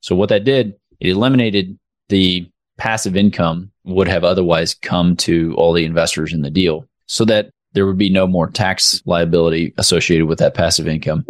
So 0.00 0.16
what 0.16 0.28
that 0.30 0.44
did, 0.44 0.74
it 0.98 1.10
eliminated 1.10 1.78
the 2.08 2.48
passive 2.78 3.16
income 3.16 3.70
would 3.84 4.08
have 4.08 4.24
otherwise 4.24 4.74
come 4.74 5.16
to 5.16 5.54
all 5.56 5.72
the 5.72 5.84
investors 5.84 6.32
in 6.32 6.42
the 6.42 6.50
deal 6.50 6.88
so 7.06 7.24
that 7.26 7.50
there 7.74 7.86
would 7.86 7.98
be 7.98 8.10
no 8.10 8.26
more 8.26 8.48
tax 8.48 9.02
liability 9.06 9.72
associated 9.78 10.26
with 10.26 10.38
that 10.40 10.54
passive 10.54 10.88
income. 10.88 11.24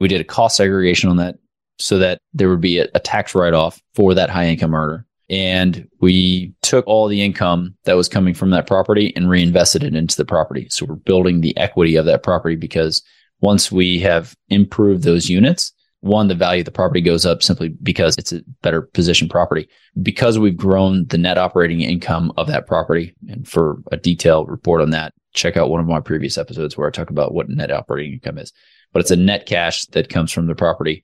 We 0.00 0.08
did 0.08 0.20
a 0.20 0.24
cost 0.24 0.56
segregation 0.56 1.08
on 1.10 1.16
that 1.16 1.36
so 1.78 1.98
that 1.98 2.20
there 2.32 2.48
would 2.48 2.60
be 2.60 2.78
a, 2.78 2.88
a 2.94 3.00
tax 3.00 3.34
write 3.34 3.54
off 3.54 3.80
for 3.94 4.14
that 4.14 4.30
high 4.30 4.46
income 4.46 4.74
earner. 4.74 5.06
And 5.28 5.88
we 6.00 6.52
took 6.62 6.86
all 6.86 7.08
the 7.08 7.22
income 7.22 7.74
that 7.84 7.96
was 7.96 8.08
coming 8.08 8.32
from 8.32 8.50
that 8.50 8.66
property 8.66 9.12
and 9.16 9.28
reinvested 9.28 9.82
it 9.82 9.94
into 9.94 10.16
the 10.16 10.24
property. 10.24 10.68
So 10.70 10.86
we're 10.86 10.94
building 10.94 11.40
the 11.40 11.56
equity 11.56 11.96
of 11.96 12.06
that 12.06 12.22
property 12.22 12.56
because 12.56 13.02
once 13.40 13.72
we 13.72 13.98
have 14.00 14.34
improved 14.48 15.02
those 15.02 15.28
units, 15.28 15.72
one, 16.00 16.28
the 16.28 16.34
value 16.34 16.60
of 16.60 16.66
the 16.66 16.70
property 16.70 17.00
goes 17.00 17.26
up 17.26 17.42
simply 17.42 17.70
because 17.82 18.16
it's 18.16 18.32
a 18.32 18.42
better 18.62 18.82
position 18.82 19.28
property. 19.28 19.68
Because 20.00 20.38
we've 20.38 20.56
grown 20.56 21.06
the 21.08 21.18
net 21.18 21.38
operating 21.38 21.80
income 21.80 22.32
of 22.36 22.46
that 22.46 22.66
property, 22.66 23.14
and 23.28 23.48
for 23.48 23.82
a 23.90 23.96
detailed 23.96 24.48
report 24.48 24.80
on 24.80 24.90
that, 24.90 25.12
check 25.34 25.56
out 25.56 25.70
one 25.70 25.80
of 25.80 25.86
my 25.86 26.00
previous 26.00 26.38
episodes 26.38 26.76
where 26.76 26.86
I 26.86 26.90
talk 26.90 27.10
about 27.10 27.34
what 27.34 27.48
net 27.48 27.72
operating 27.72 28.14
income 28.14 28.38
is. 28.38 28.52
But 28.92 29.00
it's 29.00 29.10
a 29.10 29.16
net 29.16 29.46
cash 29.46 29.84
that 29.86 30.08
comes 30.08 30.32
from 30.32 30.46
the 30.46 30.54
property. 30.54 31.02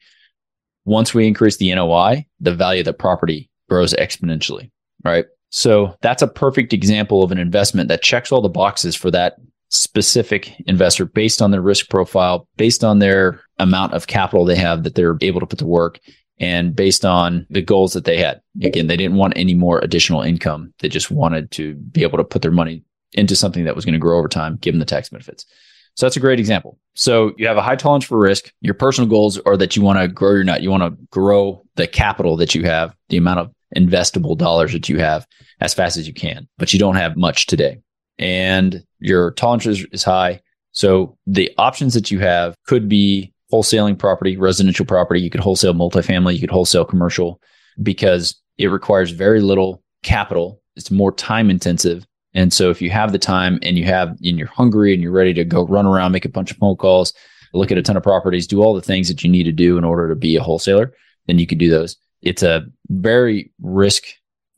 Once 0.85 1.15
we 1.15 1.27
increase 1.27 1.57
the 1.57 1.75
NOI, 1.75 2.27
the 2.41 2.55
value 2.55 2.81
of 2.81 2.87
the 2.87 2.93
property 2.93 3.51
grows 3.69 3.95
exponentially, 3.95 4.71
right? 5.05 5.27
So 5.51 5.97
that's 6.01 6.23
a 6.23 6.29
perfect 6.29 6.73
example 6.73 7.23
of 7.23 7.31
an 7.31 7.39
investment 7.39 7.89
that 7.89 8.03
checks 8.03 8.33
all 8.33 8.41
the 8.41 8.49
boxes 8.49 8.97
for 8.97 9.11
that 9.11 9.37
specific 9.69 10.55
investor 10.67 11.05
based 11.05 11.41
on 11.41 11.51
their 11.51 11.63
risk 11.63 11.89
profile, 11.89 12.49
based 12.57 12.85
on 12.85 12.99
their 12.99 13.41
amount 13.59 13.95
of 13.95 14.07
capital 14.07 14.45
they 14.45 14.57
have 14.57 14.83
that 14.83 14.95
they're 14.95 15.17
able 15.21 15.41
to 15.41 15.47
put 15.47 15.59
to 15.59 15.67
work, 15.67 15.99
and 16.39 16.75
based 16.75 17.05
on 17.05 17.47
the 17.51 17.63
goals 17.63 17.93
that 17.93 18.05
they 18.05 18.19
had. 18.19 18.41
Again, 18.63 18.87
they 18.87 18.97
didn't 18.97 19.17
want 19.17 19.35
any 19.37 19.55
more 19.55 19.79
additional 19.79 20.23
income. 20.23 20.73
They 20.81 20.89
just 20.89 21.11
wanted 21.11 21.51
to 21.53 21.75
be 21.75 22.03
able 22.03 22.19
to 22.19 22.25
put 22.25 22.43
their 22.43 22.51
money 22.51 22.83
into 23.13 23.37
something 23.37 23.65
that 23.65 23.77
was 23.77 23.85
going 23.85 23.95
to 23.95 23.99
grow 23.99 24.19
over 24.19 24.29
time, 24.29 24.57
give 24.57 24.75
them 24.75 24.81
the 24.81 24.87
tax 24.87 25.11
benefits. 25.11 25.47
So 25.95 26.07
that's 26.07 26.17
a 26.17 26.21
great 26.21 26.41
example. 26.41 26.79
So 26.95 27.33
you 27.37 27.47
have 27.47 27.57
a 27.57 27.63
high 27.63 27.77
tolerance 27.77 28.05
for 28.05 28.19
risk. 28.19 28.53
Your 28.61 28.75
personal 28.75 29.09
goals 29.09 29.39
are 29.41 29.57
that 29.57 29.77
you 29.77 29.83
want 29.83 29.99
to 29.99 30.09
grow 30.09 30.33
your 30.33 30.45
nut. 30.45 30.63
You 30.63 30.71
want 30.71 30.83
to 30.83 31.07
grow 31.11 31.65
the 31.77 31.87
capital 31.87 32.37
that 32.39 32.55
you 32.55 32.65
have, 32.65 32.95
the 33.09 33.17
amount 33.17 33.41
of 33.41 33.53
investable 33.77 34.37
dollars 34.37 34.73
that 34.73 34.89
you 34.89 34.99
have 34.99 35.27
as 35.61 35.75
fast 35.75 35.97
as 35.97 36.07
you 36.07 36.15
can, 36.15 36.49
but 36.59 36.73
you 36.73 36.79
don't 36.79 36.97
have 36.97 37.17
much 37.17 37.47
today 37.47 37.79
and 38.19 38.85
your 39.01 39.33
tolerance 39.33 39.67
is, 39.67 39.87
is 39.93 40.05
high. 40.05 40.41
So 40.73 41.17
the 41.27 41.51
options 41.59 41.95
that 41.95 42.11
you 42.11 42.21
have 42.21 42.55
could 42.67 42.89
be 42.89 43.33
wholesaling 43.53 43.99
property, 43.99 44.37
residential 44.37 44.87
property. 44.87 45.21
You 45.21 45.29
could 45.29 45.41
wholesale 45.41 45.75
multifamily. 45.75 46.35
You 46.35 46.41
could 46.41 46.51
wholesale 46.51 46.85
commercial 46.85 47.41
because 47.83 48.41
it 48.59 48.69
requires 48.69 49.11
very 49.11 49.41
little 49.41 49.83
capital. 50.03 50.63
It's 50.77 50.91
more 50.91 51.13
time 51.13 51.51
intensive. 51.51 52.07
And 52.35 52.53
so 52.53 52.71
if 52.71 52.81
you 52.81 52.91
have 52.91 53.13
the 53.13 53.19
time 53.19 53.59
and 53.63 53.77
you 53.77 53.85
have, 53.85 54.11
and 54.11 54.39
you're 54.39 54.49
hungry 54.49 54.95
and 54.95 55.03
you're 55.03 55.13
ready 55.13 55.35
to 55.35 55.45
go 55.45 55.67
run 55.67 55.87
around, 55.87 56.13
make 56.13 56.25
a 56.25 56.31
bunch 56.31 56.51
of 56.51 56.57
phone 56.57 56.77
calls, 56.77 57.13
look 57.53 57.71
at 57.71 57.79
a 57.79 57.83
ton 57.83 57.97
of 57.97 58.03
properties, 58.03 58.47
do 58.47 58.63
all 58.63 58.75
the 58.75 58.81
things 58.81 59.09
that 59.09 59.23
you 59.23 59.31
need 59.31 59.45
to 59.45 59.53
do 59.53 59.77
in 59.77 59.85
order 59.85 60.09
to 60.09 60.17
be 60.17 60.37
a 60.37 60.43
wholesaler, 60.43 60.93
then 61.27 61.39
you 61.39 61.47
could 61.47 61.59
do 61.59 61.71
those. 61.71 61.97
It's 62.23 62.43
a 62.43 62.65
very 62.89 63.53
risk 63.61 64.05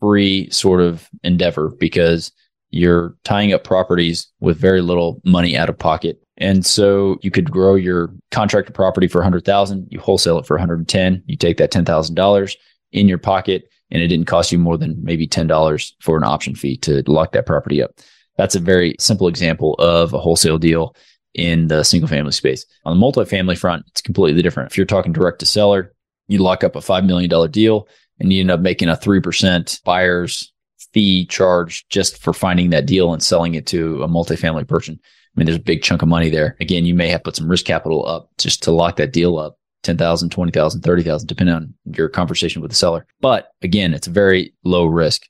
free 0.01 0.49
sort 0.51 0.81
of 0.81 1.09
endeavor 1.23 1.71
because 1.81 2.31
you're 2.71 3.17
tying 3.25 3.53
up 3.53 3.65
properties 3.65 4.29
with 4.41 4.59
very 4.59 4.81
little 4.81 5.21
money 5.25 5.57
out 5.57 5.69
of 5.69 5.79
pocket. 5.79 6.21
And 6.37 6.67
so 6.67 7.19
you 7.23 7.31
could 7.31 7.51
grow 7.51 7.77
your 7.77 8.13
contracted 8.33 8.75
property 8.75 9.07
for 9.07 9.19
100,000, 9.19 9.87
you 9.91 10.01
wholesale 10.01 10.39
it 10.39 10.47
for 10.47 10.57
110, 10.57 11.23
you 11.27 11.37
take 11.37 11.57
that 11.59 11.73
$10,000 11.73 12.57
in 12.93 13.09
your 13.09 13.19
pocket 13.19 13.69
and 13.95 14.03
it 14.03 14.09
didn't 14.09 14.27
cost 14.27 14.51
you 14.51 14.59
more 14.59 14.77
than 14.77 15.03
maybe 15.03 15.27
$10 15.27 15.93
for 16.01 16.17
an 16.19 16.25
option 16.25 16.55
fee 16.55 16.77
to 16.79 17.03
lock 17.07 17.33
that 17.33 17.47
property 17.47 17.83
up. 17.83 17.93
That's 18.37 18.57
a 18.57 18.61
very 18.61 18.97
simple 18.99 19.29
example 19.29 19.75
of 19.79 20.13
a 20.13 20.19
wholesale 20.19 20.59
deal 20.59 20.97
in 21.35 21.69
the 21.69 21.85
single 21.85 22.09
family 22.09 22.33
space. 22.33 22.67
On 22.85 22.99
the 22.99 23.07
multifamily 23.07 23.57
front, 23.57 23.85
it's 23.89 24.03
completely 24.03 24.43
different. 24.43 24.71
If 24.71 24.77
you're 24.77 24.85
talking 24.85 25.13
direct 25.13 25.39
to 25.39 25.47
seller, 25.47 25.95
you 26.27 26.39
lock 26.39 26.65
up 26.65 26.75
a 26.75 26.81
$5 26.81 27.07
million 27.07 27.51
deal 27.53 27.89
and 28.19 28.33
you 28.33 28.41
end 28.41 28.51
up 28.51 28.61
making 28.61 28.89
a 28.89 28.97
3% 28.97 29.83
buyer's 29.85 30.53
fee 30.93 31.27
charge 31.27 31.87
just 31.89 32.21
for 32.21 32.33
finding 32.33 32.71
that 32.71 32.87
deal 32.87 33.13
and 33.13 33.23
selling 33.23 33.55
it 33.55 33.67
to 33.69 34.03
a 34.03 34.09
multifamily 34.09 34.67
person. 34.67 34.99
I 35.05 35.39
mean, 35.39 35.47
there's 35.47 35.59
a 35.59 35.63
big 35.63 35.83
chunk 35.83 36.03
of 36.03 36.09
money 36.09 36.31
there. 36.31 36.57
Again, 36.61 36.85
you 36.85 36.95
may 36.95 37.09
have 37.09 37.23
put 37.25 37.37
some 37.37 37.49
risk 37.49 37.67
capital 37.67 38.07
up 38.07 38.31
just 38.39 38.63
to 38.65 38.73
lock 38.73 38.97
that 38.97 39.13
deal 39.13 39.39
up. 39.39 39.57
10,000, 39.85 40.31
20,000, 40.31 40.81
30,000, 40.81 41.29
depending 41.29 41.55
on 41.55 41.75
your 41.97 42.09
conversation 42.09 42.63
with 42.63 42.71
the 42.71 42.77
seller. 42.77 43.07
But 43.21 43.51
again, 43.63 43.95
it's 43.95 44.07
a 44.07 44.11
very 44.13 44.55
low 44.65 44.87
risk. 44.87 45.23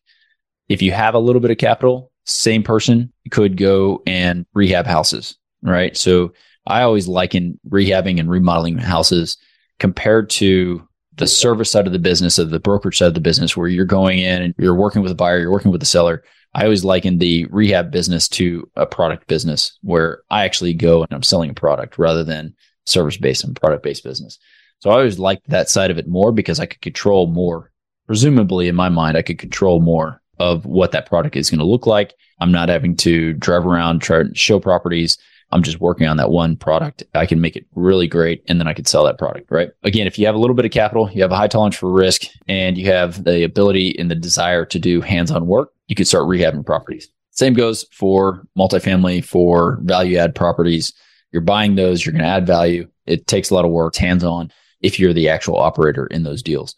If 0.69 0.81
you 0.81 0.93
have 0.93 1.15
a 1.15 1.19
little 1.19 1.41
bit 1.41 1.51
of 1.51 1.59
capital, 1.59 2.11
same 2.25 2.63
person 2.63 3.13
could 3.31 3.57
go 3.57 4.03
and 4.07 4.47
rehab 4.55 4.87
houses, 4.87 5.37
right? 5.63 5.97
So 5.97 6.33
I 6.67 6.83
always 6.83 7.09
liken 7.09 7.61
rehabbing 7.69 8.19
and 8.19 8.31
remodeling 8.31 8.79
houses 8.79 9.37
compared 9.79 10.31
to 10.31 10.87
the 11.17 11.27
service 11.27 11.71
side 11.71 11.87
of 11.87 11.93
the 11.93 11.99
business, 11.99 12.39
of 12.39 12.51
the 12.51 12.59
brokerage 12.59 12.99
side 12.99 13.09
of 13.09 13.15
the 13.15 13.21
business, 13.21 13.57
where 13.57 13.69
you're 13.69 13.85
going 13.85 14.19
in 14.19 14.43
and 14.43 14.55
you're 14.59 14.75
working 14.75 15.03
with 15.03 15.13
a 15.13 15.17
buyer, 15.17 15.39
you're 15.39 15.53
working 15.53 15.71
with 15.71 15.83
a 15.83 15.87
seller. 15.87 16.25
I 16.55 16.65
always 16.65 16.85
liken 16.85 17.19
the 17.19 17.47
rehab 17.51 17.91
business 17.91 18.29
to 18.31 18.69
a 18.77 18.87
product 18.87 19.27
business 19.27 19.79
where 19.83 20.23
I 20.31 20.45
actually 20.45 20.75
go 20.75 21.03
and 21.03 21.13
I'm 21.13 21.23
selling 21.23 21.51
a 21.51 21.55
product 21.55 21.99
rather 21.99 22.25
than 22.25 22.55
service 22.87 23.17
based 23.17 23.45
and 23.45 23.59
product 23.59 23.83
based 23.83 24.05
business. 24.05 24.39
So 24.81 24.91
I 24.91 24.95
always 24.95 25.19
liked 25.19 25.49
that 25.49 25.69
side 25.69 25.91
of 25.91 25.99
it 25.99 26.09
more 26.09 26.33
because 26.33 26.61
I 26.61 26.67
could 26.67 26.81
control 26.83 27.27
more. 27.27 27.71
Presumably, 28.07 28.69
in 28.69 28.75
my 28.75 28.89
mind, 28.89 29.17
I 29.17 29.23
could 29.23 29.39
control 29.39 29.81
more 29.81 30.21
of 30.39 30.67
what 30.67 30.93
that 30.93 31.07
product 31.07 31.37
is 31.37 31.51
going 31.51 31.61
to 31.61 31.65
look 31.65 31.87
like. 31.87 32.15
I'm 32.41 32.53
not 32.53 32.69
having 32.69 32.97
to 32.97 33.33
drive 33.35 33.67
around, 33.67 34.01
try 34.01 34.25
to 34.25 34.35
show 34.35 34.61
properties. 34.61 35.17
I'm 35.53 35.63
just 35.63 35.81
working 35.81 36.09
on 36.09 36.17
that 36.17 36.31
one 36.31 36.57
product. 36.57 37.05
I 37.15 37.27
can 37.27 37.41
make 37.41 37.55
it 37.55 37.67
really 37.75 38.09
great 38.09 38.43
and 38.49 38.59
then 38.59 38.67
I 38.67 38.75
could 38.75 38.89
sell 38.89 39.05
that 39.05 39.19
product, 39.19 39.51
right? 39.51 39.71
Again, 39.85 40.07
if 40.07 40.19
you 40.19 40.27
have 40.27 40.35
a 40.35 40.39
little 40.39 40.57
bit 40.57 40.65
of 40.65 40.73
capital, 40.73 41.09
you 41.13 41.23
have 41.23 41.31
a 41.31 41.37
high 41.37 41.49
tolerance 41.49 41.77
for 41.77 41.91
risk, 41.91 42.23
and 42.49 42.77
you 42.77 42.87
have 42.87 43.23
the 43.25 43.45
ability 43.45 43.97
and 43.99 44.11
the 44.11 44.17
desire 44.17 44.65
to 44.67 44.79
do 44.79 45.01
hands 45.01 45.31
on 45.31 45.47
work, 45.47 45.71
you 45.87 45.95
could 45.95 46.09
start 46.09 46.25
rehabbing 46.25 46.67
properties. 46.67 47.09
Same 47.31 47.55
goes 47.55 47.85
for 47.93 48.47
multifamily, 48.59 49.25
for 49.25 49.79
value 49.83 50.19
add 50.19 50.35
properties. 50.35 50.93
You're 51.35 51.43
buying 51.43 51.75
those, 51.75 52.07
you're 52.07 52.13
going 52.13 52.23
to 52.23 52.29
add 52.29 52.47
value. 52.47 52.89
It 53.07 53.27
takes 53.27 53.51
a 53.51 53.55
lot 53.55 53.65
of 53.65 53.73
work, 53.73 53.97
hands 53.97 54.23
on, 54.23 54.53
if 54.81 55.01
you're 55.01 55.13
the 55.13 55.29
actual 55.29 55.59
operator 55.59 56.07
in 56.07 56.23
those 56.23 56.45
deals. 56.45 56.77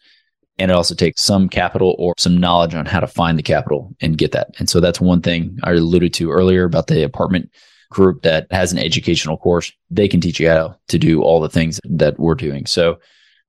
And 0.57 0.71
it 0.71 0.73
also 0.73 0.95
takes 0.95 1.21
some 1.21 1.47
capital 1.47 1.95
or 1.99 2.15
some 2.17 2.37
knowledge 2.37 2.73
on 2.73 2.87
how 2.87 2.99
to 2.99 3.05
find 3.05 3.37
the 3.37 3.43
capital 3.43 3.95
and 4.01 4.17
get 4.17 4.31
that. 4.31 4.49
And 4.57 4.67
so 4.67 4.79
that's 4.79 4.99
one 4.99 5.21
thing 5.21 5.59
I 5.63 5.73
alluded 5.73 6.11
to 6.15 6.31
earlier 6.31 6.63
about 6.63 6.87
the 6.87 7.03
apartment 7.03 7.51
group 7.91 8.23
that 8.23 8.47
has 8.49 8.73
an 8.73 8.79
educational 8.79 9.37
course, 9.37 9.71
they 9.91 10.07
can 10.07 10.19
teach 10.19 10.39
you 10.39 10.49
how 10.49 10.75
to 10.87 10.97
do 10.97 11.21
all 11.21 11.39
the 11.39 11.49
things 11.49 11.79
that 11.83 12.19
we're 12.19 12.33
doing. 12.33 12.65
So 12.65 12.97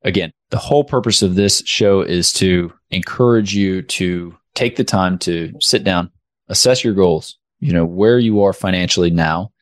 again, 0.03 0.31
the 0.51 0.59
whole 0.59 0.85
purpose 0.85 1.23
of 1.23 1.35
this 1.35 1.63
show 1.65 2.03
is 2.03 2.35
to 2.35 2.71
encourage 2.91 3.55
you 3.55 3.81
to 3.83 4.37
take 4.55 4.77
the 4.77 4.85
time 4.85 5.19
to 5.21 5.55
sit 5.61 5.85
down, 5.85 6.11
assess 6.49 6.85
your 6.85 6.93
goals, 6.93 7.39
you 7.61 7.73
know, 7.73 7.87
where 7.87 8.19
you 8.19 8.43
are 8.43 8.53
financially 8.53 9.11
now, 9.11 9.53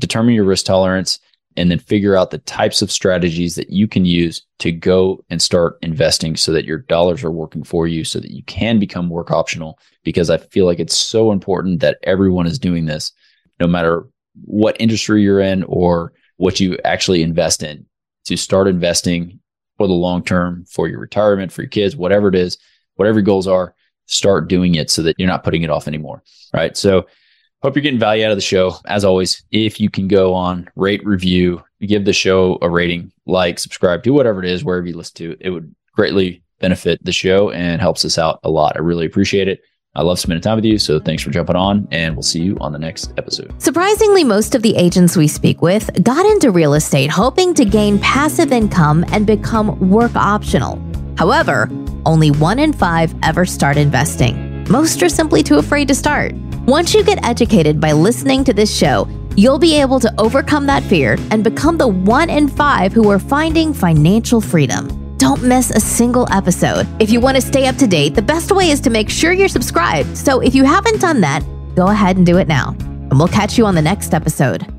determine 0.00 0.34
your 0.34 0.44
risk 0.44 0.66
tolerance, 0.66 1.18
and 1.56 1.70
then 1.70 1.78
figure 1.78 2.16
out 2.16 2.30
the 2.30 2.38
types 2.38 2.82
of 2.82 2.92
strategies 2.92 3.54
that 3.54 3.70
you 3.70 3.88
can 3.88 4.04
use 4.04 4.42
to 4.58 4.70
go 4.70 5.24
and 5.30 5.40
start 5.40 5.78
investing 5.80 6.36
so 6.36 6.52
that 6.52 6.66
your 6.66 6.78
dollars 6.78 7.24
are 7.24 7.30
working 7.30 7.64
for 7.64 7.86
you 7.86 8.04
so 8.04 8.20
that 8.20 8.30
you 8.30 8.42
can 8.44 8.78
become 8.78 9.08
work 9.08 9.30
optional. 9.30 9.78
Because 10.04 10.28
I 10.28 10.36
feel 10.36 10.66
like 10.66 10.80
it's 10.80 10.96
so 10.96 11.32
important 11.32 11.80
that 11.80 11.98
everyone 12.02 12.46
is 12.46 12.58
doing 12.58 12.84
this, 12.84 13.12
no 13.58 13.66
matter 13.66 14.06
what 14.44 14.78
industry 14.78 15.22
you're 15.22 15.40
in 15.40 15.62
or 15.64 16.12
what 16.36 16.60
you 16.60 16.76
actually 16.84 17.22
invest 17.22 17.62
in 17.62 17.86
to 18.26 18.36
start 18.36 18.68
investing 18.68 19.40
for 19.78 19.86
the 19.86 19.94
long 19.94 20.22
term, 20.22 20.66
for 20.66 20.88
your 20.88 21.00
retirement, 21.00 21.52
for 21.52 21.62
your 21.62 21.70
kids, 21.70 21.96
whatever 21.96 22.28
it 22.28 22.34
is, 22.34 22.58
whatever 22.96 23.20
your 23.20 23.24
goals 23.24 23.46
are, 23.46 23.74
start 24.04 24.48
doing 24.48 24.74
it 24.74 24.90
so 24.90 25.02
that 25.02 25.18
you're 25.18 25.28
not 25.28 25.42
putting 25.42 25.62
it 25.62 25.70
off 25.70 25.88
anymore. 25.88 26.22
Right. 26.52 26.76
So 26.76 27.06
hope 27.62 27.74
you're 27.74 27.82
getting 27.82 27.98
value 27.98 28.24
out 28.24 28.30
of 28.30 28.36
the 28.36 28.42
show. 28.42 28.74
As 28.86 29.04
always, 29.04 29.42
if 29.50 29.80
you 29.80 29.90
can 29.90 30.08
go 30.08 30.34
on, 30.34 30.68
rate, 30.76 31.04
review, 31.04 31.62
give 31.80 32.04
the 32.04 32.12
show 32.12 32.58
a 32.62 32.70
rating, 32.70 33.12
like, 33.26 33.58
subscribe, 33.58 34.02
do 34.02 34.12
whatever 34.12 34.42
it 34.42 34.50
is, 34.50 34.64
wherever 34.64 34.86
you 34.86 34.96
listen 34.96 35.16
to. 35.16 35.36
It 35.40 35.50
would 35.50 35.74
greatly 35.92 36.42
benefit 36.60 37.04
the 37.04 37.12
show 37.12 37.50
and 37.50 37.80
helps 37.80 38.04
us 38.04 38.18
out 38.18 38.40
a 38.44 38.50
lot. 38.50 38.76
I 38.76 38.80
really 38.80 39.06
appreciate 39.06 39.48
it. 39.48 39.60
I 39.94 40.02
love 40.02 40.18
spending 40.18 40.42
time 40.42 40.56
with 40.56 40.64
you. 40.66 40.78
So 40.78 41.00
thanks 41.00 41.22
for 41.22 41.30
jumping 41.30 41.56
on, 41.56 41.88
and 41.90 42.14
we'll 42.14 42.22
see 42.22 42.42
you 42.42 42.58
on 42.60 42.72
the 42.72 42.78
next 42.78 43.14
episode. 43.16 43.50
Surprisingly, 43.62 44.24
most 44.24 44.54
of 44.54 44.60
the 44.60 44.76
agents 44.76 45.16
we 45.16 45.26
speak 45.26 45.62
with 45.62 45.90
got 46.04 46.26
into 46.26 46.50
real 46.50 46.74
estate 46.74 47.10
hoping 47.10 47.54
to 47.54 47.64
gain 47.64 47.98
passive 47.98 48.52
income 48.52 49.06
and 49.08 49.26
become 49.26 49.90
work 49.90 50.14
optional. 50.14 50.82
However, 51.16 51.70
only 52.04 52.30
one 52.30 52.58
in 52.58 52.74
five 52.74 53.14
ever 53.22 53.46
start 53.46 53.78
investing. 53.78 54.64
Most 54.70 55.02
are 55.02 55.08
simply 55.08 55.42
too 55.42 55.56
afraid 55.56 55.88
to 55.88 55.94
start. 55.94 56.34
Once 56.66 56.94
you 56.94 57.04
get 57.04 57.24
educated 57.24 57.80
by 57.80 57.92
listening 57.92 58.42
to 58.42 58.52
this 58.52 58.76
show, 58.76 59.06
you'll 59.36 59.56
be 59.56 59.80
able 59.80 60.00
to 60.00 60.12
overcome 60.18 60.66
that 60.66 60.82
fear 60.82 61.16
and 61.30 61.44
become 61.44 61.78
the 61.78 61.86
one 61.86 62.28
in 62.28 62.48
five 62.48 62.92
who 62.92 63.08
are 63.08 63.20
finding 63.20 63.72
financial 63.72 64.40
freedom. 64.40 65.16
Don't 65.16 65.44
miss 65.44 65.70
a 65.70 65.78
single 65.78 66.26
episode. 66.32 66.84
If 67.00 67.10
you 67.10 67.20
want 67.20 67.36
to 67.36 67.40
stay 67.40 67.68
up 67.68 67.76
to 67.76 67.86
date, 67.86 68.16
the 68.16 68.22
best 68.22 68.50
way 68.50 68.70
is 68.70 68.80
to 68.80 68.90
make 68.90 69.08
sure 69.08 69.32
you're 69.32 69.46
subscribed. 69.46 70.18
So 70.18 70.40
if 70.40 70.56
you 70.56 70.64
haven't 70.64 71.00
done 71.00 71.20
that, 71.20 71.44
go 71.76 71.86
ahead 71.86 72.16
and 72.16 72.26
do 72.26 72.36
it 72.38 72.48
now. 72.48 72.74
And 72.80 73.16
we'll 73.16 73.28
catch 73.28 73.56
you 73.56 73.64
on 73.64 73.76
the 73.76 73.82
next 73.82 74.12
episode. 74.12 74.75